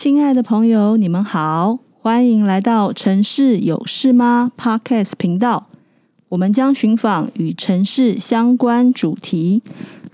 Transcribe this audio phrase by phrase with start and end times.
[0.00, 5.66] 亲爱的朋友，你们好，欢迎来到城市有事吗 Podcast 频道。
[6.30, 9.62] 我们将寻访与城市相关主题，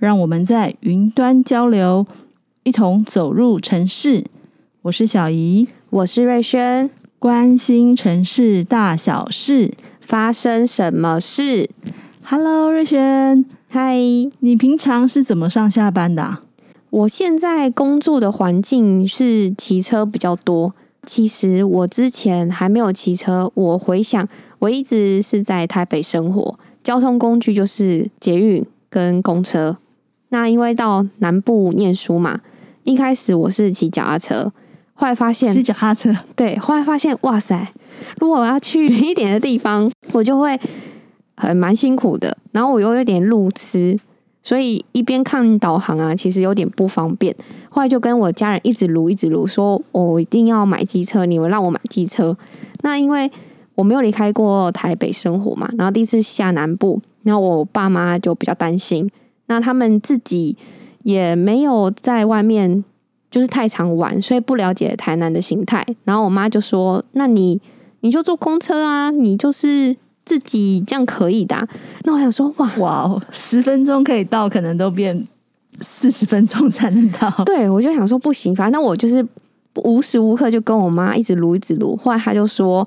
[0.00, 2.04] 让我们在云端交流，
[2.64, 4.24] 一同走入城市。
[4.82, 6.90] 我是小怡，我是瑞轩，
[7.20, 11.70] 关心城市大小事，发生什么事
[12.24, 13.96] ？Hello，瑞轩，嗨，
[14.40, 16.42] 你平常是怎么上下班的啊？
[16.90, 20.74] 我现在工作的环境是骑车比较多。
[21.06, 24.26] 其实我之前还没有骑车，我回想，
[24.58, 29.76] 我一直是在台北生活，交通工具就是捷运跟公车。
[30.30, 32.40] 那因为到南部念书嘛，
[32.82, 34.52] 一开始我是骑脚踏车，
[34.94, 37.72] 后来发现骑脚踏车，对，后来发现哇塞，
[38.20, 40.58] 如果我要去远一点的地方，我就会
[41.36, 43.96] 很蛮辛苦的，然后我又有点路痴。
[44.46, 47.34] 所以一边看导航啊，其实有点不方便。
[47.68, 52.38] 后来就跟我家人一直撸一直撸，说我一定要买机车，你们让我买机车。
[52.82, 53.28] 那因为
[53.74, 59.10] 我没有离开过台北生活嘛，然后第一次下南部，那我爸妈就比较担心。
[59.46, 60.56] 那他们自己
[61.02, 62.84] 也没有在外面
[63.28, 65.84] 就是太常玩，所以不了解台南的形态。
[66.04, 67.60] 然后我妈就说：“那你
[67.98, 69.96] 你就坐公车啊，你就是。”
[70.26, 71.66] 自己这样可以的啊，
[72.04, 75.26] 那我想说，哇哇，十分钟可以到，可能都变
[75.80, 77.30] 四十分钟才能到。
[77.46, 79.26] 对，我就想说不行，反正我就是
[79.76, 81.96] 无时无刻就跟我妈一直撸一直撸。
[81.96, 82.86] 后来她就说，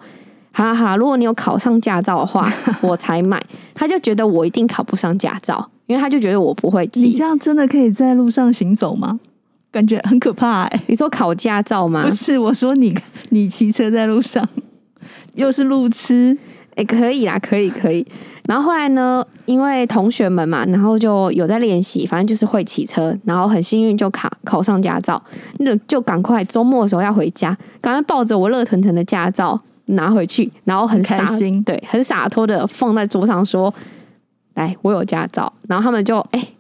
[0.52, 2.52] 好啦好啦，如果你有考上驾照的话，
[2.84, 3.42] 我才买。
[3.74, 7.00] 他就觉得我一定考不上驾照，因为他就觉得我不会骑。
[7.00, 9.18] 你这样真的可以在路上行走吗？
[9.72, 10.84] 感觉很可怕哎。
[10.88, 12.04] 你说考驾照吗？
[12.04, 12.94] 不是，我说你
[13.30, 14.46] 你骑车在路上，
[15.36, 16.38] 又是路痴。
[16.80, 18.06] 也、欸、可以啦，可以可以。
[18.48, 25.22] 然后后来呢，因为同学们嘛，然后就有在练习，反正就是会骑车，然后很幸运就考考上驾照，
[25.60, 33.72] 那就赶快周末的时候要回家，赶快抱着我热腾腾的驾照拿回去，然后很开心，对，很洒脱的放在桌上说
[34.56, 36.54] ：“来，我有驾照。”然后他们就哎、欸、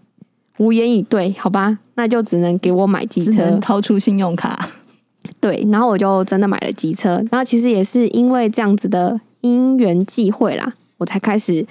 [0.57, 4.67] 无言以对，好吧，那就只能给我买机车，掏出信用卡。
[5.39, 7.15] 对，然后我就真的买了机车。
[7.31, 9.19] 然后其实也是因为这样子的。
[9.41, 11.65] 因缘际会啦，我才开始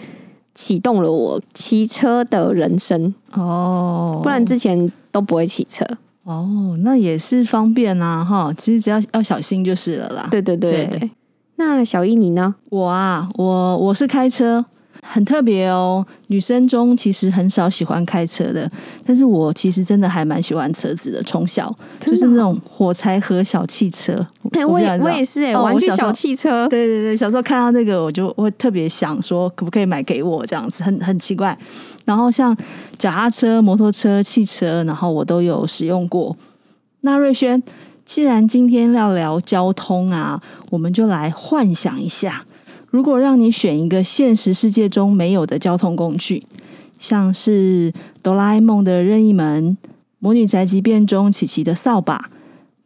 [0.54, 5.84] 启动了我骑车的人生哦，不然之前都不会骑车
[6.24, 6.76] 哦。
[6.80, 10.28] 那也是方便啊，哈，其实只要要小心就是了啦。
[10.30, 11.10] 对对对对，對，
[11.56, 12.54] 那小一你呢？
[12.70, 14.64] 我啊，我我是开车。
[15.10, 18.70] 很特别哦，女生中其实很少喜欢开车的，
[19.06, 24.14] 但是我其实真的还蛮喜欢车子的，从小就是那种火柴盒小汽车。
[24.52, 26.68] 哎、欸，我也我也是哎、哦，玩具小汽车。
[26.68, 31.56] 对对对，小时候看到那个，我就会特别想说，可不可以买给我这样子，很很奇怪。
[32.04, 32.56] 然后像
[32.98, 36.36] 脚踏车、摩托车、汽车，然后我都有使用过。
[37.00, 37.62] 那瑞轩，
[38.04, 40.40] 既然今天要聊交通啊，
[40.70, 42.44] 我们就来幻想一下。
[42.90, 46.46] 如果让你选一个现实世界中没有的交通工具，
[46.98, 49.76] 像是哆啦 A 梦的任意门、
[50.18, 52.30] 魔女宅急便中琪琪的扫把、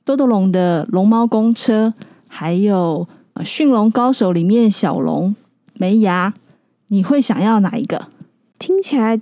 [0.04, 1.94] 豆豆龙的龙猫公车，
[2.26, 3.06] 还有
[3.44, 5.36] 驯龙高手里面小龙
[5.74, 6.34] 没牙，
[6.88, 8.08] 你会想要哪一个？
[8.58, 9.20] 听起来，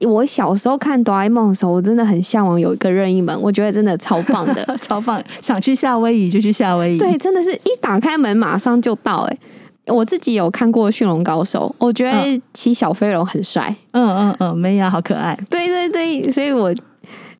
[0.00, 5.22] 我小时候看哆啦 A 梦的时候，我真的很向往有一个任意门，我觉得真的超棒的， 超棒！
[5.42, 9.38] 想去夏威夷就去夏威夷，对，真的是一打开门马上就到，哎。
[9.86, 13.74] 我自己有看过《驯龙高手》，我觉得骑小飞龙很帅。
[13.92, 15.38] 嗯嗯嗯，没有好可爱。
[15.48, 16.74] 对对对，所以我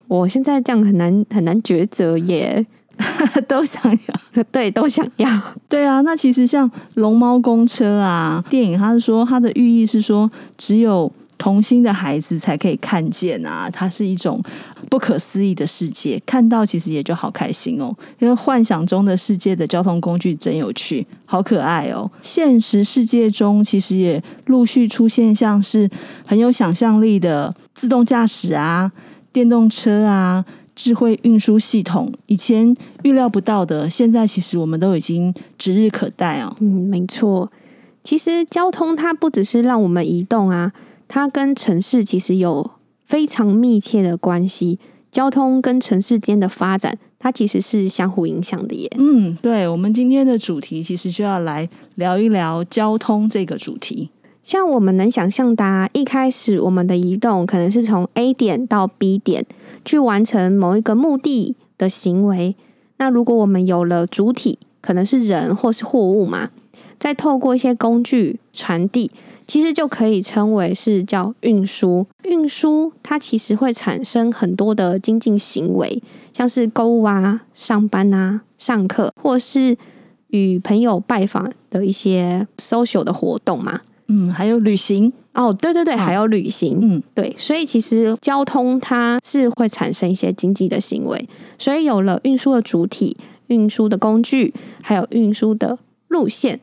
[0.09, 2.65] 我现在这样很难很难抉择耶，
[3.49, 3.83] 都想
[4.35, 5.29] 要，对，都想要。
[5.69, 11.11] 对啊，那其实像龙猫公车啊，电影它是说它的寓意是说只有。
[11.39, 13.69] 童心的孩子才可以看见啊！
[13.71, 14.43] 它是一种
[14.89, 17.95] 不可思议的世界，看到其实也就好开心哦。
[18.19, 22.11] 因为幻想中的世界的交通工具真有趣，好可爱哦。
[22.23, 25.89] 现实世界中其实也陆续出现像是
[26.27, 28.91] 很有想象力的自动驾驶啊、
[29.33, 30.45] 电动车啊、
[30.75, 32.11] 智慧运输系统。
[32.27, 36.57] 以前预料不到的，现在其实我们都已经指日可待哦。
[36.61, 37.53] 嗯，没错。
[38.03, 40.73] 其实交通它不只是让我们移动啊。
[41.09, 42.73] 它跟城市其实有
[43.05, 44.79] 非常密切的关系，
[45.11, 48.91] 交通跟城市间的发展，它其实是相互影响的耶。
[48.99, 54.11] 嗯，对，我们今天的主题其实就要来聊一聊交通这个主题。
[54.43, 59.45] 像我们能想象的啊，一开始我们的移动可能是从 A 点到 B 点
[59.85, 62.55] 去完成某一个目的的行为。
[62.99, 66.51] 那如果我们有了主体，可能是人或是货物嘛，
[66.99, 69.11] 再透过一些工具传递。
[69.47, 72.07] 其实就可以称为是叫运输。
[72.25, 76.03] 运输它其实会产生很多的经济行为，
[76.33, 79.77] 像是购物啊、上班啊、上课，或是
[80.29, 83.81] 与朋友拜访的一些 social 的活动嘛。
[84.09, 86.79] 嗯，还有旅行哦，对对对，还有旅行。
[86.81, 91.29] 嗯，对，所以其实交通它是会产生一些经济的行为，
[91.59, 93.17] 所以有了运输的主体、
[93.49, 95.77] 运输的工具，还有运输的
[96.09, 96.61] 路线，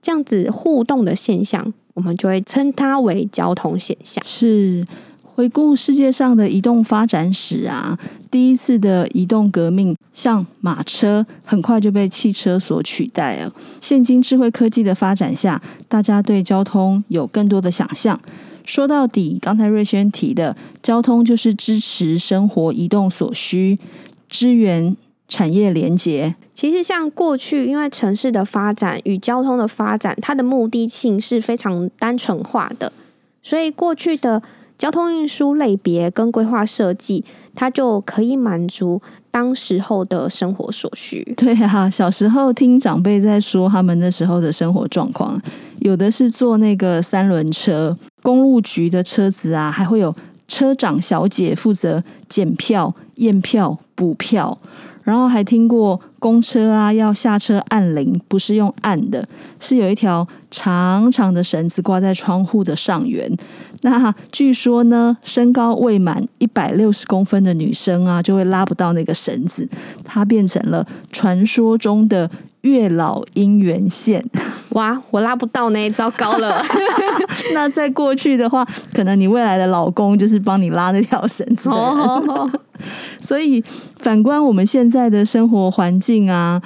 [0.00, 1.74] 这样子互动的现象。
[1.98, 4.22] 我们就会称它为交通现象。
[4.24, 4.86] 是
[5.34, 7.98] 回顾世界上的移动发展史啊，
[8.30, 13.52] 第一次的移动革命，像马车，很快就被汽车所取代了。
[13.80, 18.20] 现今智慧科技的发展下，大家对交通有更多的想象。
[18.64, 23.80] 说到底，刚才瑞轩提的，交通就是支持生活移动所需，
[24.28, 24.96] 支援。
[25.28, 32.90] 产业连接，其实像过去，因为城市的发展与交通的发展，它的目的性是非常单纯化的，
[33.42, 34.42] 所以过去的
[34.78, 37.22] 交通运输类别跟规划设计，
[37.54, 41.22] 它就可以满足当时候的生活所需。
[41.36, 45.38] 对啊，小时候听长辈在说他们那时候的生活状况，
[45.80, 50.14] 有的是坐那个三轮车，公路局的车子啊，还会有
[50.46, 54.56] 车长小姐负责检票、验票、补票。
[55.08, 59.26] 然后还听过公车啊，要下车按铃，不是用按的，
[59.58, 63.34] 是有一条长长的绳子挂在窗户的上缘。
[63.80, 69.66] 那据说呢，身高未满一百六十公分的女生啊，就会拉不到那个绳子，
[70.04, 74.22] 它变成了传说中的月老姻缘线。
[74.76, 76.62] 哇，我拉不到呢，糟糕了。
[77.54, 78.62] 那在过去的话，
[78.92, 81.84] 可能你未来的老公就是帮你拉那条绳子的人。
[81.86, 82.50] Oh, oh, oh.
[83.22, 83.62] 所以
[83.96, 86.60] 反观我们现在的生活环境啊，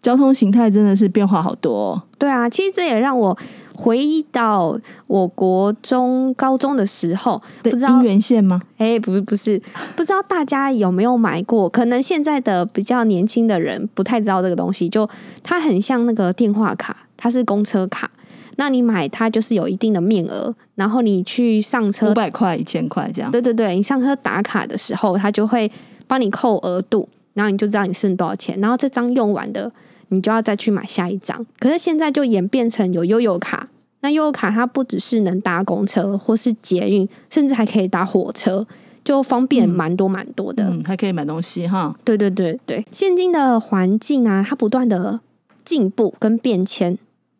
[0.00, 2.02] 交通形态真的是变化好多哦。
[2.18, 3.36] 对啊，其实这也让我
[3.74, 4.76] 回忆到
[5.06, 8.60] 我国中、高中的时候，不知道姻缘线吗？
[8.76, 9.60] 哎，不是，不是，
[9.96, 11.68] 不知道大家有没有买过？
[11.68, 15.08] 可能现在的比较年轻的人不太知道这个东西，就
[15.44, 18.10] 它很像那个电话卡，它是公车卡。
[18.60, 23.30] 那你买它就是有一定的面额，然后你去上车五百块、一千块这样。
[23.30, 25.70] 对对对，你上车打卡的时候，它就会
[26.08, 28.60] 帮你扣额度，然后你就知道你剩多少钱。
[28.60, 29.70] 然后这张用完的，
[30.08, 31.46] 你就要再去买下一张。
[31.60, 33.68] 可是现在就演变成有悠游卡，
[34.00, 38.66] 那悠游卡它不只是能搭公车或是捷运，甚至还可以搭火车，
[39.04, 40.64] 就方便蛮多蛮多的。
[40.64, 41.94] 嗯，还可以买东西哈。
[42.02, 45.20] 对对对对，现今的环境啊，它不断的
[45.64, 46.98] 进步跟变迁。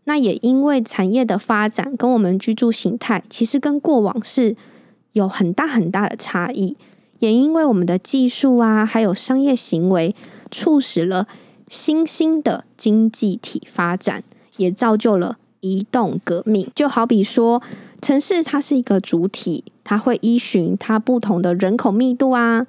[0.08, 4.56] 那也因为产业的发展跟我们居住形态，其实跟过往是
[5.12, 6.78] 有很大很大的差异。
[7.18, 10.16] 也因为我们的技术啊，还有商业行为，
[10.50, 11.28] 促使了
[11.68, 14.24] 新兴的经济体发展，
[14.56, 16.66] 也造就了移动革命。
[16.74, 17.60] 就好比说，
[18.00, 22.66] 城市它是一个主体，它会依循它不同的人口密度啊、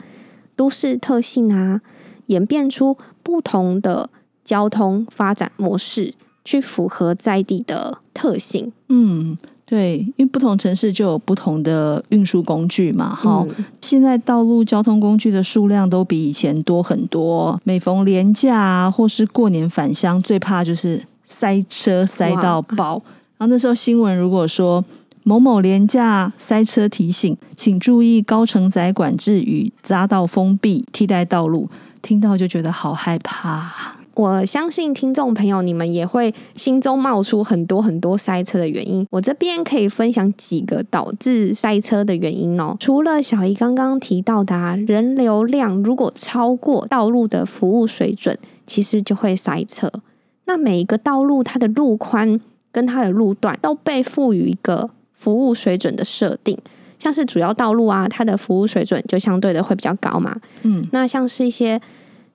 [0.58, 1.80] 都市特性啊，
[2.26, 4.10] 演变出不同的
[4.44, 6.16] 交通发展模式。
[6.50, 8.72] 去符合在地的特性。
[8.88, 9.38] 嗯，
[9.68, 13.16] 对，因为不同城市就有不同的运输工具嘛。
[13.16, 17.62] 哈、嗯，现在道路交通工具的数量都比以前多很多。
[17.64, 22.94] 每逢年假啊，或是过年返乡，最怕就是塞车塞到爆。
[23.38, 24.84] 然后那时候新闻如果说
[25.22, 31.70] 某某廉价塞车提醒，请注意高承载管制与匝道封闭替代道路，
[32.02, 33.99] 听到就觉得好害怕。
[34.20, 39.08] 我相信听众朋友，你们也会心中冒出很多很多塞车的原因。
[39.12, 42.76] 我这边可以分享几个导致塞车的原因哦。
[42.82, 49.90] 除了小姨刚刚提到的啊，人流量如果超过道路的服务水准，其实就会塞车。
[50.48, 52.42] 那每一个道路它的路宽
[52.74, 56.58] 跟它的路段都被赋予一个服务水准的设定，
[57.00, 60.36] 像是主要道路啊，它的服务水准就相对的会比较高嘛。
[60.64, 61.80] 嗯，那像是一些。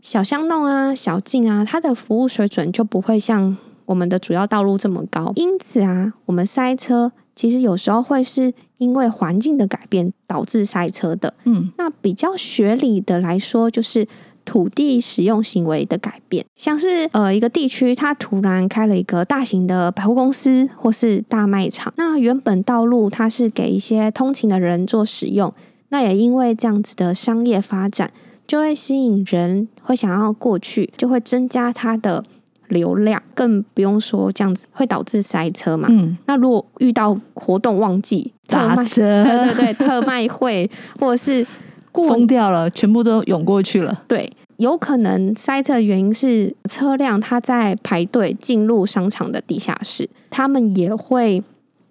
[0.04, 3.56] 小巷弄啊，小径啊，它的服务水准就不会像
[3.86, 5.32] 我们的主要道路这么高。
[5.34, 11.32] 因此啊，我们塞车其实有时候会是因为环境的改变导致塞车的。
[11.44, 14.06] 嗯，那比较学理的来说，就是
[14.44, 25.50] 土地使用行为的改变，像是呃一个地区它突然开了一个大型的百货公司或是大卖场，那原本道路它是给一些通勤的人做使用，
[25.88, 28.10] 那也因为这样子的商业发展。
[28.46, 32.22] 就会吸引人，会想要过去，就会增加它的
[32.68, 35.88] 流量，更不用说这样子会导致塞车嘛。
[35.90, 40.70] 嗯，那如果遇到活动旺季，特卖，对对对，特卖会
[41.00, 41.46] 或者是
[41.90, 44.02] 过疯掉了，全部都涌过去了。
[44.06, 51.42] 对，有可能塞车的原因是车辆它在排队进入商场的地下室，他们也会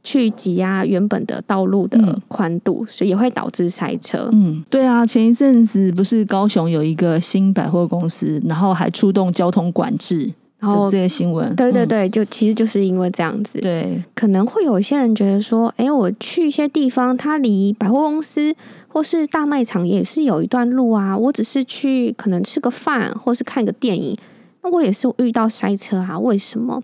[0.03, 4.29] 去挤压原本的道路的宽度，嗯、所以也会导致塞车。
[4.31, 10.31] 嗯，对啊，前一阵子不是高雄有一个新百货公司，然后还出动交通管制。
[10.59, 18.55] 然后这些新闻，对对对，就其实就是因为这样子，对，可能会有一些人觉得说，哎，我去一些地方，它离百货公司
[18.87, 24.15] 或是大卖场也是有一段路啊，我只是去可能吃个饭，或是看个电影，
[24.63, 26.81] 那我也是遇到塞车啊，为什么？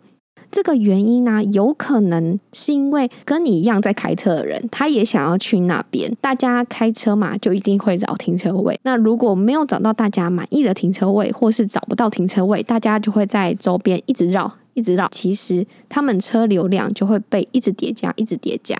[0.52, 6.12] 这个原因呢、有可能是因为跟你一样在开车的人，他也想要去那边。
[6.20, 8.80] 大家开车嘛，就一定会找停车位。
[8.84, 15.08] 那如果没有找到大家满意的停车位，或是找不到停车位，大家就会在周边一直绕，一直绕。
[15.12, 18.76] 其实他们车流量就会被一直叠加，一直叠加，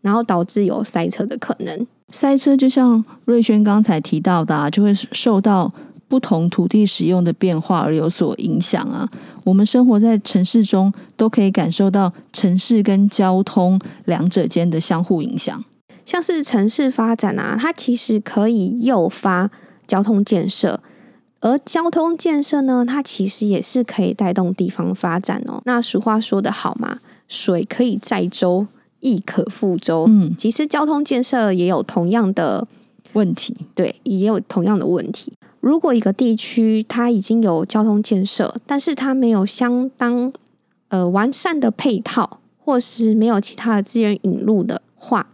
[0.00, 1.86] 然后导致有塞车的可能。
[2.10, 5.72] 塞车就像瑞轩刚才提到的、啊，就会受到。
[6.08, 9.08] 不同土地使用的变化而有所影响啊。
[9.44, 15.64] 我们生活在城市中，都可以感受到城市跟交通两者间的相互影响。
[16.04, 19.50] 像是城市发展啊，它其实可以诱发
[19.86, 20.80] 交通建设，
[21.40, 25.62] 而交通建设呢，它其实也是可以带动地方发展哦。
[25.64, 28.66] 那俗话说得好嘛，水可以载舟，
[29.00, 30.06] 亦可覆舟。
[30.08, 32.66] 嗯，其实交通建设也有同样的
[33.12, 35.32] 问题，对，也有同样的问题。
[35.62, 40.32] 如果一个地区它已经有交通建设，但是它没有相当
[40.88, 45.28] 呃完善的配套，或是没有其他的资源引入的话，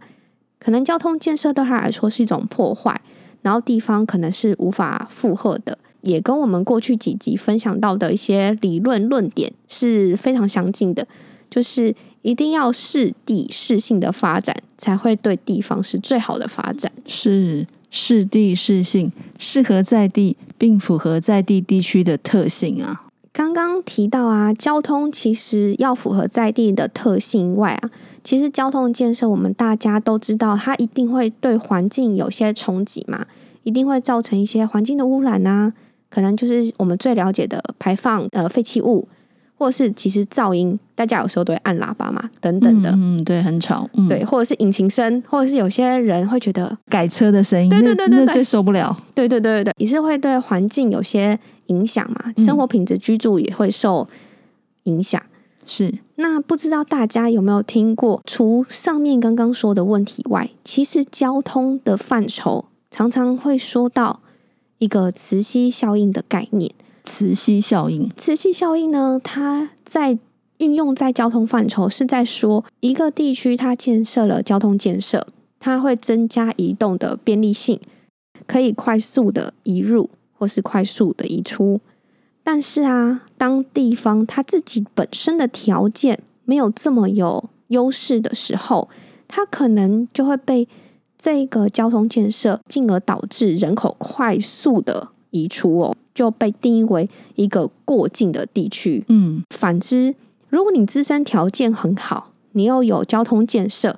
[0.59, 3.01] 可能交通建设对它来说是一种破坏，
[3.41, 11.07] 然后地方可能是无法负荷的，也跟我们过去几集分享到的一些理论论点是非常相近的，
[11.49, 16.91] 就是一定要适地适性的发展，才会对地方是最好的发展。
[17.07, 17.65] 是。
[17.89, 23.05] 适地适性，适合在地，并符合在地地区的特性啊。
[23.31, 27.89] 刚刚提到啊，交通其实要符合在地的特性外啊，
[28.23, 33.25] 其实交通建设我们大家都知道，它一定会对环境有些冲击嘛，
[33.63, 35.73] 一定会造成一些环境的污染啊，
[36.09, 39.07] 可能就是我们最了解的排放呃废弃物。
[39.59, 54.07] 或是其实噪音，大家有时候都会按喇叭嘛，等等的，嗯，对，很吵，嗯、对，或者是引擎声，或者是有些人会觉得改车的声音，对对对对，那最受不了，对对对对对，也是会对环境有些影响嘛，生活品质、居住也会受
[54.83, 55.21] 影响。
[55.65, 64.21] 是，那不知道大家有没有听过，除上面刚刚说的问题外，其实交通的范畴常常会说到
[64.77, 66.71] 一个磁吸效应的概念。
[67.09, 70.19] 磁吸效应，磁吸效应呢，它在
[70.59, 75.25] 运用在交通范畴，是在说一个地区它建设了交通建设，
[75.59, 77.79] 它会增加移动的便利性，
[78.45, 81.81] 可以快速的移入或是快速的移出。
[82.43, 88.87] 但是啊，当地方它自己本身的条件没有这么有优势的时候，
[89.27, 90.67] 它可能就会被
[91.17, 95.95] 这个交通建设，进而导致人口快速的移出哦。
[96.19, 99.05] 就被定义为一个过境的地区。
[99.07, 100.13] 嗯，反之，
[100.49, 103.97] 如果你自身条件很好，你又有交通建设，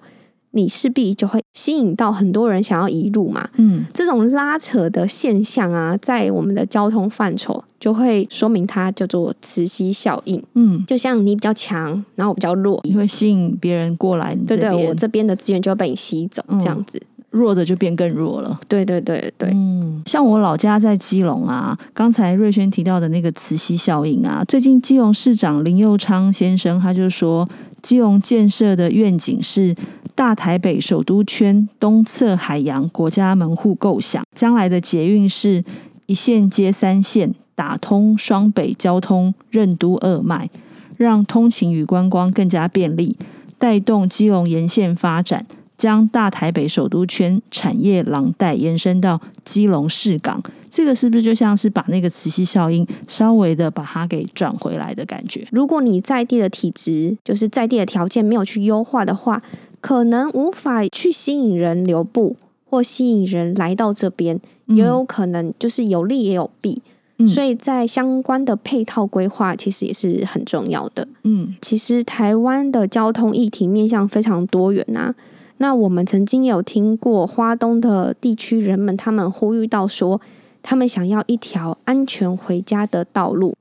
[0.51, 3.50] 你势必就会吸引到很多人想要移入嘛。
[3.56, 10.44] 嗯，这种拉扯的现象啊，在我们的交通范畴就会说明它叫做磁吸效应。
[10.54, 14.36] 嗯，就像你比较强，然后我比较弱，你会吸引别人过来。
[14.48, 17.00] 对对，我这边的资源就会被你吸走，这样子。
[17.01, 18.60] 嗯弱的就变更弱了。
[18.68, 27.48] 对对对对，嗯，像我老家在基隆啊，刚才瑞轩提到的那个磁吸效应啊，最近基隆市长林佑昌先生他就说，
[27.82, 29.76] 基隆建设的愿景是
[30.14, 35.64] 大台北首都圈东侧海洋国家门户构想，将来的捷运是
[36.06, 40.50] 一线接三线，打通双北交通任督二脉，
[40.98, 43.16] 让通勤与观光更加便利，
[43.58, 45.46] 带动基隆沿线发展。
[45.82, 55.44] 将大台北首都圈产业廊带延伸到基隆市港，这个是不是就像是把那个磁吸效应稍微的把它给转回来的感觉？
[55.50, 59.42] 如果你在地的体质，就是在地的条件没有去优化的话，
[59.80, 62.36] 可能无法去吸引人留步
[62.70, 66.80] 或吸引人来到这边，也有可能就是有利也有弊。
[67.18, 71.08] 嗯，所以在相关的配套规划，其实也是很重要的。
[71.24, 75.16] 嗯，其实台湾的交通议题面向非常多元啊。
[75.62, 80.20] 那我们曾经有听过花东的地区人们，他们呼吁到说，
[80.63, 83.56] 他们想要一条安全回家的道路，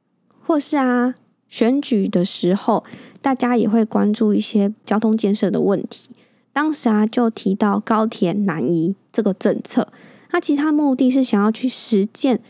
[0.46, 1.14] 或是啊，
[1.50, 2.82] 选举的时候，
[3.20, 6.08] 大家也会关注一些交通建设的问题。
[6.54, 9.86] 当时啊，就提到高铁南移这个政策，
[10.30, 12.40] 那其他目的是想要去实践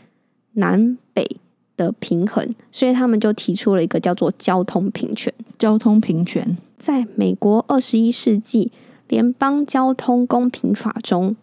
[0.53, 1.29] 南北
[1.75, 5.33] 的平衡，所以他们就提出了一个叫做交通平权。
[5.59, 6.57] 交通平权。
[6.77, 8.71] 在美国二十一世纪
[9.11, 11.35] 联邦交通公平法中，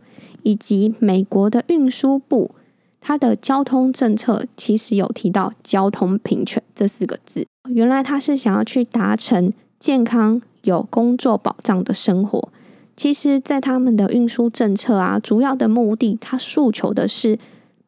[0.42, 2.52] 以及美国的运输部，
[2.98, 7.46] 它的交通政策其实有提到“交通平权”这四个字。
[7.68, 12.48] 原来他是想要去达成健康、有工作保障的生活。
[12.96, 17.38] 其实，在他们的运输政策啊，主要的目的，他诉求的是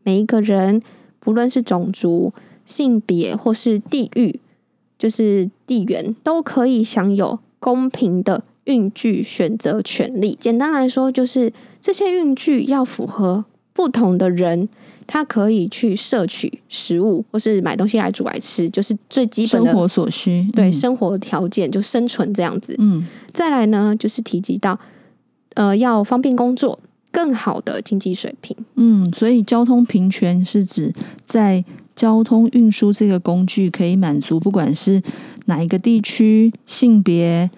[0.03, 0.83] 每一个人，
[1.19, 2.35] 不论是种族、
[2.67, 4.39] 性别或是地域，
[4.99, 10.37] 就是地缘，都可以享有公平的运具选择权利。
[10.41, 14.69] 简单来说，就是这些运具要符合不同的人。
[15.13, 20.49] 他可以去摄取食物，或是买东西来煮来吃，就是最基本的生活所需。
[20.53, 22.77] 对，嗯、生活条件就生存这样子。
[22.79, 24.79] 嗯，再来呢，就是提及到
[25.55, 26.79] 呃，要方便工作，
[27.11, 28.57] 更好的经济水平。
[28.77, 30.95] 嗯，所以交通平权是指
[31.27, 31.65] 在
[31.97, 35.03] 交通运输这个工具可以满足不管是
[35.47, 37.51] 哪一个地区、性别、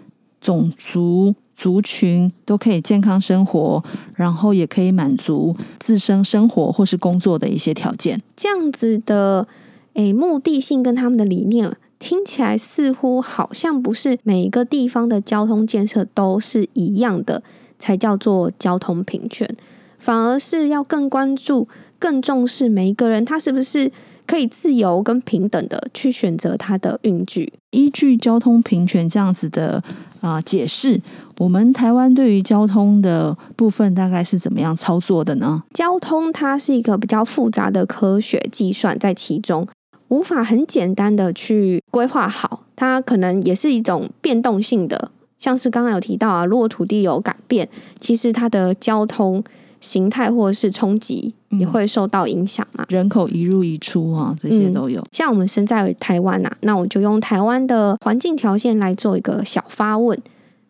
[0.43, 1.35] 种族。
[1.55, 3.85] 族群都可以健康生活，
[4.17, 8.21] 然后也可以满足自身生活或是工作的一些条件。
[8.35, 9.47] 这样子的
[9.93, 11.71] 诶，目的性跟他们的理念
[12.01, 17.45] 听起来似乎好像不是每一个地方的交通建设都是一样的，
[17.79, 19.49] 才叫做交通平权，
[19.99, 21.69] 反而是要更关注、
[22.01, 23.93] 更重视每一个人他是不是
[24.27, 27.53] 可以自由跟平等的去选择它的运具。
[27.71, 29.83] 依据交通平权这样子的
[30.21, 31.01] 啊、呃、解释。
[31.39, 35.63] 我们台湾对于交通的部分大概是怎么样操作的呢？
[35.73, 39.67] 交通它是一个比较复杂的科学计算在其中，
[40.09, 42.65] 无法很简单的去规划好。
[42.77, 49.43] 它可能也是一种变动性的，像是刚刚有提到啊，如果土地有改变，其实它的交通
[49.81, 52.85] 形态或者是冲击也会受到影响嘛。
[52.89, 55.01] 人口一入一出啊，这些都有。
[55.01, 60.19] 嗯，像我们身在台湾啊，那我就用台湾的环境条件来做一个小发问。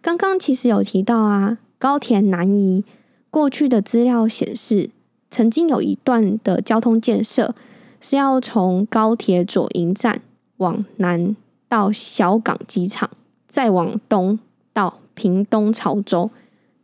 [0.00, 2.84] 刚刚其实有提到啊，高铁南移
[3.30, 4.90] 过去的资料显示，
[5.30, 7.54] 曾经有一段的交通建设
[8.00, 10.20] 是要从高铁左营站
[10.57, 11.37] 往南
[11.68, 13.09] 到小港机场，
[13.48, 14.38] 再往东
[14.72, 16.30] 到屏东潮州，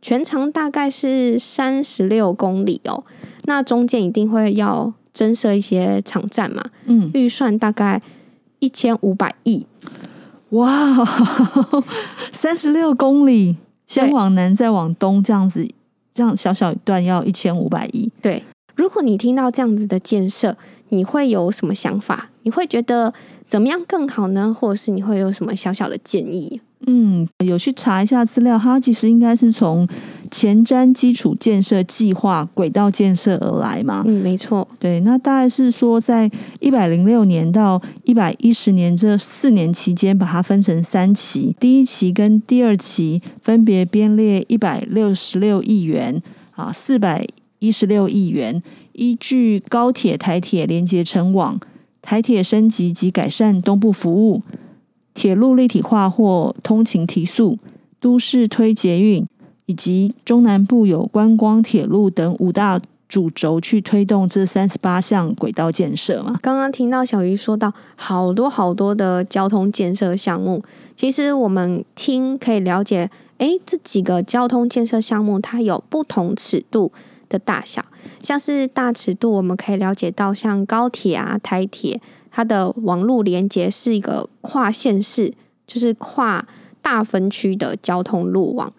[0.01, 3.03] 全长大概是三十六公里哦。
[3.43, 8.01] 那中间一定会要增设一些场站嘛，嗯，预算大概
[8.59, 9.65] 一千五百亿。
[10.49, 11.05] 哇，
[12.31, 15.67] 三十六公里，先往南再往东，这样子，
[16.13, 18.11] 这样小小一段要一千五百亿。
[18.21, 18.43] 对，
[18.75, 20.57] 如果你听到这样子的建设，
[20.89, 22.29] 你会有什么想法？
[22.43, 23.13] 你会觉得
[23.45, 24.51] 怎么样更好呢？
[24.51, 26.61] 或者是你会有什么小小的建议？
[26.91, 29.87] 嗯，有去查一下资料，它其实应该是从
[30.31, 34.03] 前瞻基础建设计划轨道建设而来嘛。
[34.07, 34.67] 嗯，没错。
[34.79, 46.19] 对，那大概是说在一百零六年到一百一十年这四年期间，把它分成三期，第一期跟第二期分别编列一百六十六亿元
[46.55, 47.23] 啊，四百
[47.59, 51.59] 一十六亿元，依据高铁、台铁连接成网，
[52.01, 54.41] 台铁升级及改善东部服务。
[55.13, 57.57] 铁路立体化或通勤提速，
[57.99, 59.25] 都市推捷运，
[59.65, 66.39] 以及中南部有观光铁路等五大主轴去推动这三十八项轨道建设嘛。
[66.43, 70.63] 刚刚听到小鱼说到好多好多的交通建设项目，
[70.95, 76.91] 其实我们听可以了解，诶，这几个交通建设项目它有不同尺度
[77.29, 77.85] 的大小，
[78.21, 82.01] 像是大尺度，我们可以了解到像高铁啊、台铁。
[82.31, 85.33] 它的网络连接是一个跨县市，
[85.65, 86.47] 就是跨
[86.81, 88.71] 大分区的交通路网。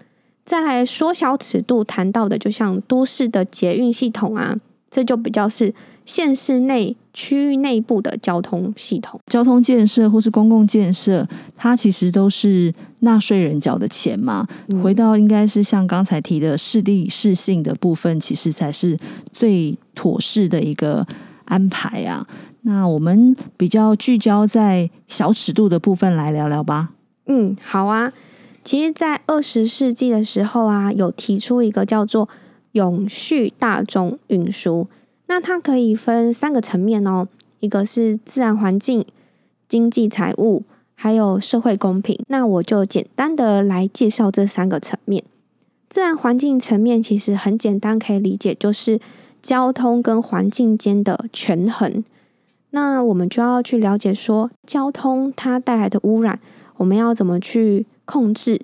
[0.45, 4.57] 再来缩小尺度谈到的，就像都市的捷运系统啊，
[4.91, 9.20] 这就比较是县市内区域内部的交通系统。
[9.27, 14.46] 交通建设或是公共建设，它其实都是纳税人缴的钱嘛。
[14.68, 18.99] 嗯、回到应该是像刚才提的适地适性的部分，其实才是
[19.33, 21.07] 最妥适的一个
[21.44, 22.27] 安排啊。
[22.62, 26.90] 那我们比较聚焦在小尺度的部分来聊聊吧。
[27.27, 28.12] 嗯，好啊。
[28.62, 32.29] 其实，在二十世纪的时候啊，有提出一个叫做
[32.73, 34.87] 永续大众运输。
[35.31, 37.29] 那它可以分三个层面哦，
[37.61, 39.07] 一个是自然环境、
[39.69, 40.64] 经济财务，
[40.97, 42.19] 还有社会公平。
[42.27, 45.23] 那我就简单的来介绍这三个层面。
[45.88, 48.99] 自然环境层面其实很简单，可以理解，就是
[49.40, 52.03] 交通跟环境间的权衡。
[52.71, 56.40] 那我们就要去了解说，交通它带来的污染，
[56.79, 58.61] 我们要怎么去控制？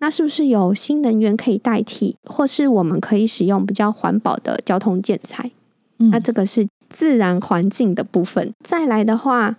[0.00, 5.52] 那是不是有新能源可以代替，或是我们可以使用比较环保的交通建材？
[5.98, 8.52] 嗯，那这个是自然环境的部分。
[8.64, 9.56] 再来的话，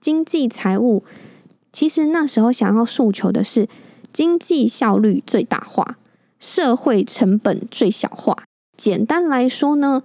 [0.00, 1.04] 经济财务，
[1.72, 3.68] 其实那时候想要诉求的是
[4.12, 5.96] 经济效率最大化，
[6.38, 8.36] 社会成本最小化。
[8.76, 10.02] 简单来说呢，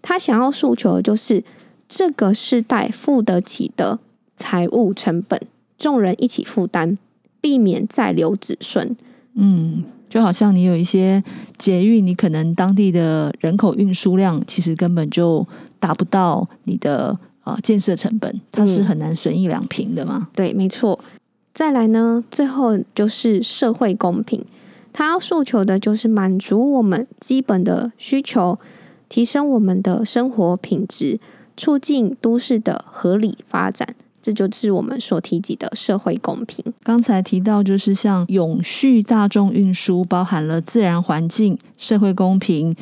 [0.00, 1.44] 他想要诉求的就是
[1.88, 3.98] 这个世代付得起的
[4.36, 5.40] 财务成本，
[5.76, 6.96] 众人一起负担，
[7.40, 8.96] 避免再留子孙。
[9.34, 11.24] 嗯，就好像你有一些
[11.56, 15.46] 捷运，你可能当地的人口运输量其实根本就
[15.80, 20.28] 达不到你的啊、呃、建设成本，它是很难损益两平的嘛。
[20.34, 21.00] 对，没错。
[21.54, 24.44] 再来呢，最后就是社会公平，
[24.92, 28.58] 它要诉求的就是满足我们基本的需求，
[29.08, 31.18] 提升我们的生活品质，
[31.56, 33.94] 促进都市的合理发展。
[34.22, 36.64] 这就是我们所提及的社会公平。
[36.84, 42.74] 刚才提到，就是像永续大众运输，包含了自然环境、社会公平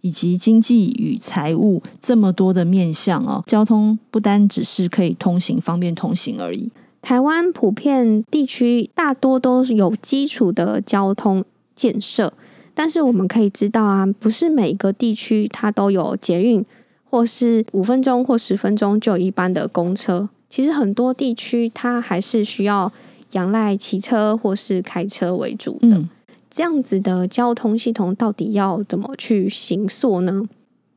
[0.00, 3.44] 以及经济与财务这么多的面向哦。
[3.46, 6.70] 交通不单只是可以通行、方便通行而已。
[7.02, 11.44] 台湾普遍地区大多都有基础的交通
[11.76, 12.32] 建设，
[12.74, 16.64] 但是我们可以知道啊，不是每个地区它都有捷运，
[17.04, 20.28] 或是五分钟或十分钟就有一班的公车。
[20.56, 22.90] 其实很多地区它还是需要
[23.32, 25.88] 仰赖骑车或是开车为主的。
[25.88, 26.08] 嗯，
[26.50, 30.48] 这样子的交通系统到底要怎么去行塑呢？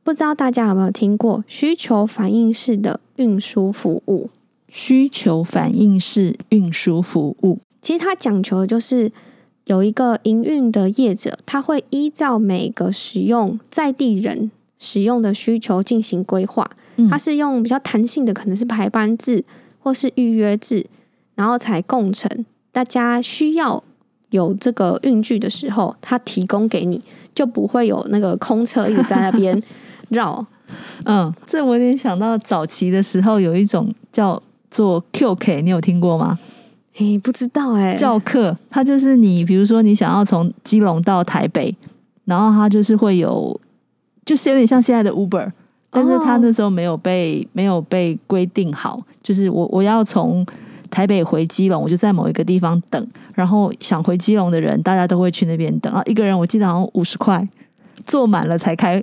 [0.02, 4.30] 不知道大家有没有听过需求反应式的运输服务？
[4.66, 9.12] 需求反应式运输服务，其实它讲求的就是
[9.66, 16.70] 有一个营运的业者，他会依照每个使用在地人使用的需求进行规划。
[17.10, 19.44] 它是用比较弹性的，可能是排班制
[19.78, 20.86] 或是预约制，
[21.34, 22.44] 然后才共成。
[22.72, 23.82] 大家需要
[24.30, 27.02] 有这个运具的时候，它提供给你，
[27.34, 29.62] 就不会有那个空车一直在那边
[30.10, 30.46] 绕。
[31.04, 34.42] 嗯，这我有点想到早期的时候，有一种叫。
[34.72, 36.38] 做 QK，你有听过吗？
[36.94, 37.96] 诶，不知道诶。
[37.96, 41.74] 教课，它就是你，比如说你想要从基隆到台北，
[42.24, 43.60] 然后它就是会有，
[44.24, 45.50] 就是有点像现在的 Uber，
[45.90, 50.46] 但是他那时候没有被没有被规定好，就是我我要从
[50.90, 57.46] 台北回基隆，我就在某一个地方等，然后想回基隆的人，大家都会去那边等啊，一个人我记得好像五十块，
[58.06, 59.02] 坐满了才开。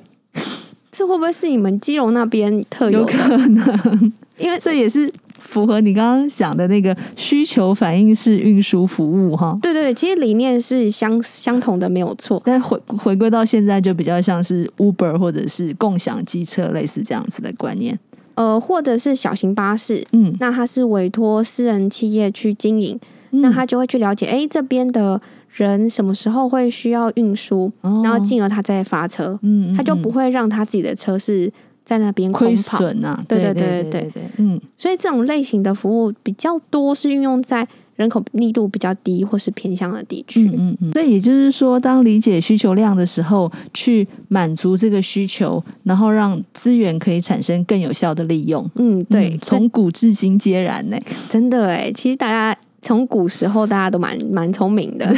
[0.92, 3.02] 这会不会是你们基隆那边特有？
[3.02, 5.14] 有可能，因为这也是。
[5.48, 12.42] 符合你刚刚讲的那个需求反应式运输服务哈，对对，其实理念是相相同的，没有错。
[12.44, 17.98] 但回回归到现在，就比较像是 Uber 或者是共享机车类似这样子的观念，
[18.36, 23.00] 呃，或者是小型巴士，嗯，那它是委托私人企业去经营，
[23.32, 31.52] 嗯、那他就会去了解，哎，这边的人什么时候会需要运输，哦、然后进而他再发车，嗯，他就不会让他自己的车是。
[31.88, 40.52] 在那边亏损啊，对对对对对，对，嗯，所以这种类型的服务比较多，是运用在人口密度比较低或是偏向的地区。
[40.54, 48.70] 嗯嗯，所以也就是说，当理解需求量的时候，去满足这个需求，然后让资源可以产生更有效的利用。
[48.76, 50.98] 嗯，对，从古至今皆然呢。
[51.30, 55.10] 真的哎，其实大家从古时候大家都蛮蛮聪明的，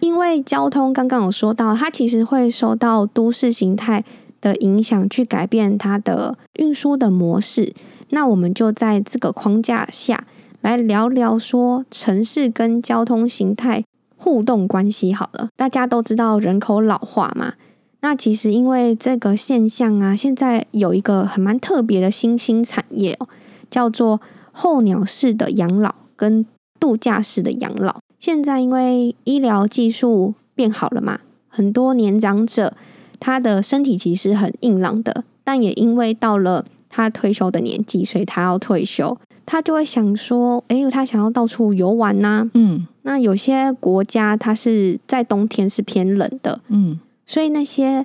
[0.00, 4.04] 因为交通刚刚有说到，它其实会受到都市形态。
[4.44, 7.72] 的影响去改变它的运输的模式，
[8.10, 10.26] 那我们就在这个框架下
[10.60, 13.82] 来聊聊说城市跟交通形态
[14.18, 15.14] 互动关系。
[15.14, 17.54] 好了，大家都知道人口老化嘛，
[18.02, 23.26] 那其实因为这个现象啊，现在有一个很蛮特别的新兴产业哦，
[23.70, 24.20] 叫做
[24.52, 26.44] 候鸟式的养老跟
[26.78, 27.96] 度假式的养老。
[28.20, 32.74] 现在因为医疗技术变好了嘛，很多年长者。
[33.20, 48.04] 他的身体其实很硬朗的，但也因为到了他退休的年纪，所以他要退休，他就会想说：“哎，他想要到处游玩呐、啊。”嗯，那有些国家它是在冬天是偏冷的，嗯，所以那些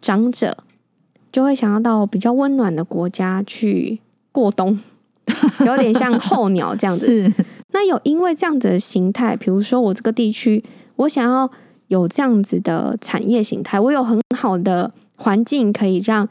[0.00, 0.56] 长者
[1.32, 4.00] 就会想要到比较温暖的国家去
[4.32, 4.78] 过冬，
[5.66, 7.32] 有点像候鸟这样子。
[7.72, 10.64] 那有因为这样子的形态，比如说我这个地区，
[10.96, 11.50] 我想要。
[11.90, 16.28] 有这样子的产业形态，我有很好的环境可以让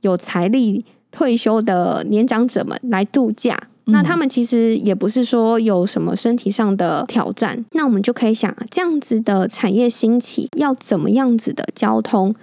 [0.00, 3.68] 有财力退休的年长者们来度假。
[3.84, 7.62] 嗯、那他们其实也不是说有什么身体上的挑战。
[7.72, 12.34] 那我们就可以想，这样子的产业兴起，要怎么样子的交通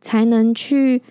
[0.00, 1.02] 才能去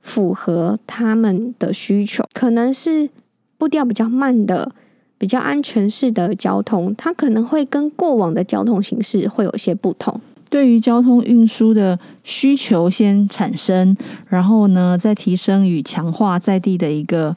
[0.00, 2.24] 符合他们的需求？
[2.32, 3.10] 可能是
[3.58, 4.70] 步调比较慢的、
[5.18, 10.20] 比较安全式的交通，它可能会跟过往的交通形式会有些不同。
[10.54, 13.96] 对于交通运输的需求先产生，
[14.28, 17.34] 然后呢，再提升与强化在地的一个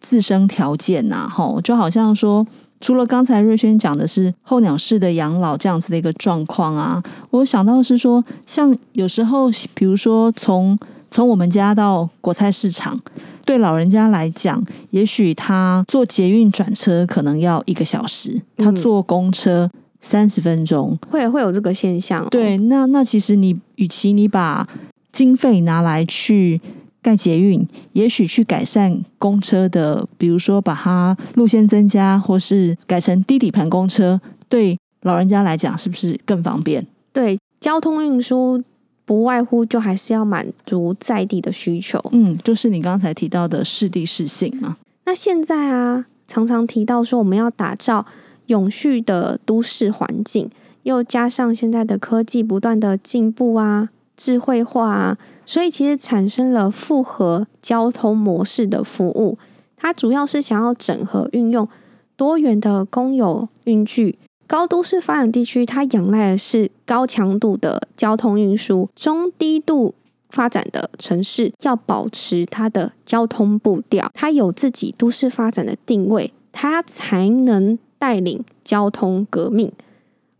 [0.00, 2.46] 自身条件呐，吼，就好像说，
[2.80, 10.78] 除了刚才瑞轩讲的是候鸟式的养老这样子的一个状况啊，我想到是说，像有时候，比如说从
[11.10, 12.96] 从我们家到国菜市场，
[13.44, 19.68] 对老人家来讲，也许他坐捷运转车可能要一个小时，他坐公车
[20.02, 22.28] 三十分钟，嗯、会会有这个现象、哦。
[22.30, 24.68] 对，那那其实你与其你把
[25.10, 26.60] 经费拿来去。
[27.04, 36.86] 盖捷运，也许去改善公车的，比如说把它路线增加，或是改成低底盘公车，对老人家来讲是不是更方便？
[37.12, 38.62] 对，交通运输
[39.04, 42.00] 不外乎就还是要满足在地的需求。
[42.12, 44.76] 嗯，就是你刚才提到的适地适性嘛。
[45.04, 48.06] 那现在啊，常常提到说我们要打造
[48.46, 50.48] 永续的都市环境，
[50.82, 53.90] 又加上现在的科技不断的进步啊。
[54.14, 59.38] 智慧化啊，所以其实产生了复合交通模式的服务。
[59.76, 61.66] 它主要是想要整合运用
[62.14, 64.18] 多元的公有运具。
[64.46, 69.94] 高都市发展地区，它仰赖的是高强度的交通运输；中低度
[70.28, 79.70] 发展的城市要保持它的交通步调，它有自己都市发展的定位，它才能带领交通革命。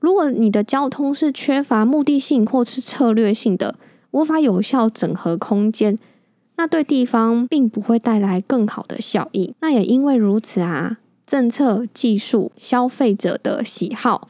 [0.01, 3.77] 如果你的交通是缺乏目的性或是策略性的，
[4.11, 5.97] 无法有效整合空间，
[6.57, 9.55] 那对地方并不会带来更好的效益。
[9.61, 14.27] 那也因为如此啊，政策、技术、消费者的喜好，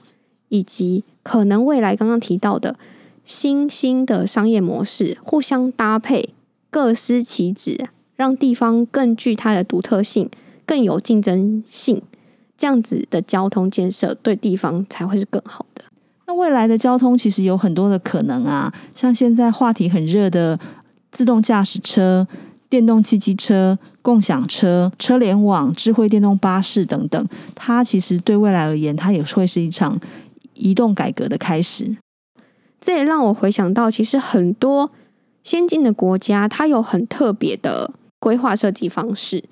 [0.51, 2.77] 以及可能未来刚刚提到的
[3.25, 6.35] 新兴的商业模式互相搭配，
[6.69, 10.29] 各司其职，让地方更具它的独特性，
[10.67, 12.03] 更有竞争性。
[12.63, 15.83] 这样子的交通建设对地方才会是更好的。
[16.29, 20.57] 那未来的交通其实有很多的可能啊，像现在话题很热的
[21.11, 22.25] 自动驾驶车、
[22.69, 29.99] 电动汽机车、共享车、车联网、智慧电动巴士等等，它其实对未来而言，它也会是一场
[30.55, 31.97] 移动改革的开始。
[32.81, 34.93] 这也让我回想到，其实很多
[35.43, 39.43] 先进的国家，它有很特别的规划设计方式，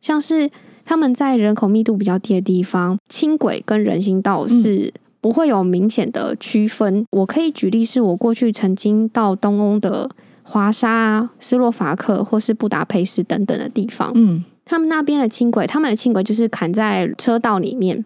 [0.00, 0.48] 像是。
[0.90, 6.96] 他们在人口密度比较低的地方，轻轨跟人行道是不会有明显的区分。
[6.96, 10.10] 嗯、我可以举例，是我过去曾经到东欧的
[10.42, 18.04] 华沙、斯洛伐克或是布达佩斯等等的地方，嗯，他们那边的轻轨，他们的轻轨就是砍在车道里面。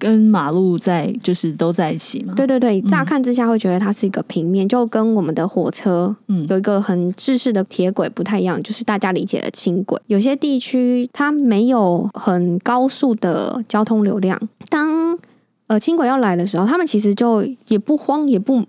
[0.00, 2.32] 跟马路在就是都在一起嘛？
[2.34, 10.00] 对对对，乍看之下会觉得它是一个平面，嗯、就跟我们的火车，嗯，有一个很制式的铁轨不太一样，就是大家理解的轻轨。
[10.06, 15.18] 有些地区它没有很高速的交通流量，当
[15.66, 18.64] 呃轻轨要来的时候，他们其实就也不慌，也不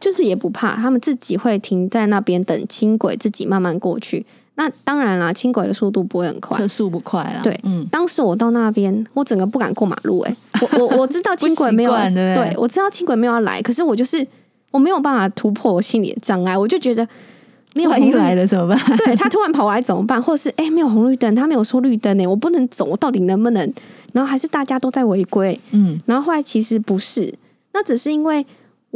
[0.00, 4.26] 就是也不怕，他们自己会停在那边等轻轨自己慢慢过去。
[4.58, 7.40] 那当然啦，轻轨的速度不会很快，车速不快啦。
[7.42, 10.36] 对，嗯，当时我到那边，我整个不敢过马路、欸。
[10.52, 14.26] 哎，我我我知道 轻轨没有，对，对我知道轻轨没有要来，可是我就是
[14.70, 17.06] 我没有办法突破我心里的障碍，我就觉得
[17.74, 18.78] 没有红绿灯来了怎么办？
[19.04, 20.22] 对，他突然跑过来怎么办？
[20.22, 23.72] 或者是哎、欸，没有红绿灯，他没有说绿灯呢、欸，我不能走，我到底能不能？
[24.14, 27.34] 然后还是大家都在违规，嗯，然后后来其实不是，
[27.74, 28.46] 那只是因为。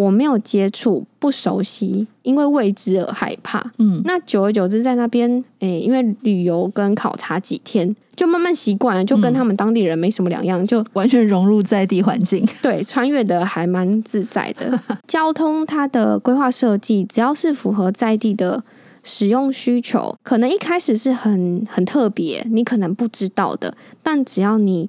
[0.00, 3.70] 我没有接触，不熟悉，因为未知而害怕。
[3.76, 12.48] 嗯，那久而久之，在那边，诶、欸，因为旅游跟考察几天，就慢慢习惯了，就跟他们当地人没什么两样，就 完全融入在地环境。
[12.62, 14.80] 对，穿越的还蛮自在的。
[15.06, 18.64] 交通它的规划设计，只要是符合在地的
[19.02, 24.88] 使用需求，可能一开始是很很特别，你可能不知道的，但只要你。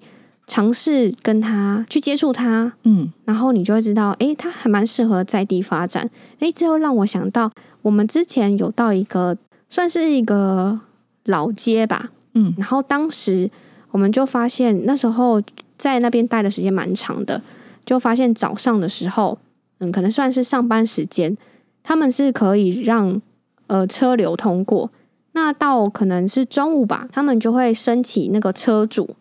[0.51, 6.09] 尝试跟他去接触他，嗯，然后你就会知道，诶，他还蛮适合在地发展。
[6.39, 7.49] 诶，这又让我想到，
[7.83, 9.37] 我们之前有到一个
[9.69, 10.81] 算是一个
[11.23, 13.49] 老街吧，嗯，然后当时
[13.91, 15.41] 我们就发现，那时候
[15.77, 17.41] 在那边待的时间蛮长的，
[17.85, 19.39] 就发现早上的时候，
[19.79, 21.37] 嗯，可能算是上班时间，
[21.81, 23.21] 他们是可以让
[23.67, 24.91] 呃车流通过。
[25.31, 29.15] 那到可能是中午吧，他们就会升起那个车主。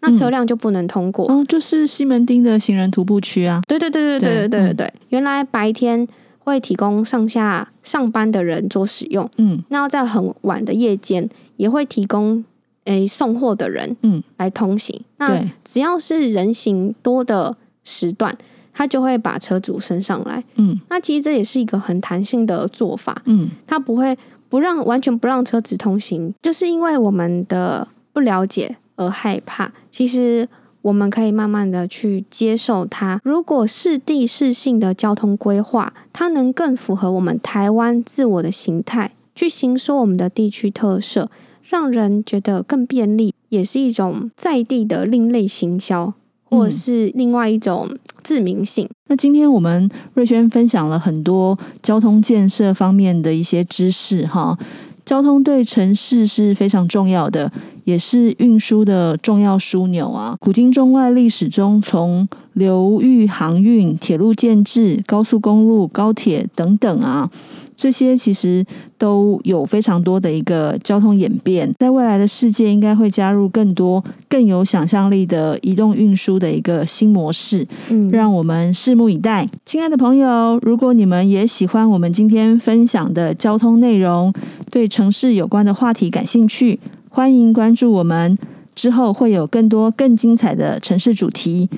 [0.00, 1.30] 那车辆就不能通过。
[1.30, 3.60] 哦，就是西门町的行人徒步区啊。
[3.68, 4.86] 对对对对对对对对对。
[4.86, 6.06] 嗯、原来白天
[6.38, 12.42] 会提供上下上班的人做使用，嗯，那在很晚的夜间也会提供
[12.84, 14.98] 诶、欸、送货的人，嗯，来通行。
[14.98, 18.36] 嗯、那只要是人行多的时段，
[18.72, 20.80] 他就会把车主升上来，嗯。
[20.88, 24.16] 那其实这也是一个很弹性的做法，嗯，他不会
[24.48, 28.76] 不让完全不让车子通行，就是因为我们的不了解。
[29.00, 30.46] 而害怕，其实
[30.82, 33.20] 我们可以慢慢的去接受它。
[33.24, 41.30] 如果是地适性的交通规划，它能更符合我们台湾自我的形态，去行说我们的地区特色，
[41.62, 46.12] 让人觉得更便利，也是一种在地的另类行销。
[46.52, 47.88] 或是另外一种
[48.24, 48.84] 致命性。
[48.84, 54.58] 嗯、那今天我们瑞轩分享了很多交通建设方面的一些知识，哈，
[55.04, 57.52] 交通对城市是非常重要的，
[57.90, 60.36] 也是运输的重要枢纽啊。
[60.38, 67.28] 古今中外历史中，从流域航运、铁路建制、高速公路、高铁等等啊。
[67.74, 68.62] 这些其实
[68.98, 79.48] 都有非常多的一个交通演变，在未来的世界应该会加入更多更有想象力的移动运输的一个新模式，嗯，让我们拭目以待。
[79.64, 84.30] 亲爱的朋友，如果你们也喜欢我们今天分享的交通内容，
[84.70, 86.78] 对城市有关的话题感兴趣，
[87.12, 88.38] 欢迎关注我们，
[88.74, 91.68] 之后会有更多更精彩的城市主题。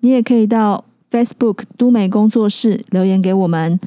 [0.00, 3.78] 你也可以到 Facebook 都媒工作室留言给我们。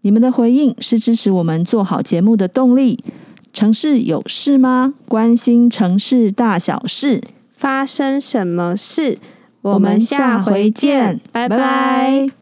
[0.00, 2.98] 你们的回应是支持我们做好节目的动力。
[3.52, 4.94] 城市有事吗？
[5.06, 7.22] 关心城市大小事，
[7.54, 9.18] 发生什么事？
[9.62, 11.56] 我们下回见，拜拜。
[11.56, 12.37] 拜拜。